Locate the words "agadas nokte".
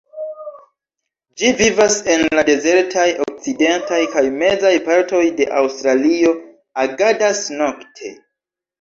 6.89-8.17